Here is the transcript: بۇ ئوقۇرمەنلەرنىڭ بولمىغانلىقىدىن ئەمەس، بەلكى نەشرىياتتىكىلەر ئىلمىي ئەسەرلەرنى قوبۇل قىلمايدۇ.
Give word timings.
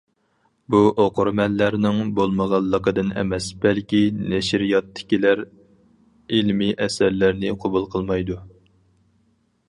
بۇ 0.73 0.77
ئوقۇرمەنلەرنىڭ 1.01 1.99
بولمىغانلىقىدىن 2.19 3.11
ئەمەس، 3.21 3.49
بەلكى 3.65 3.99
نەشرىياتتىكىلەر 4.31 5.43
ئىلمىي 6.39 6.73
ئەسەرلەرنى 6.87 7.53
قوبۇل 7.65 7.85
قىلمايدۇ. 7.97 8.39